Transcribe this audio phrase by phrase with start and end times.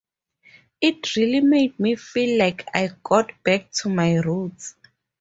[0.81, 4.75] It really made me feel like I got back to my roots.